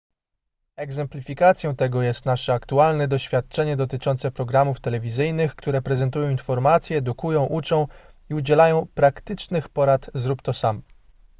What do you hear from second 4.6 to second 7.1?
telewizyjnych które prezentują informacje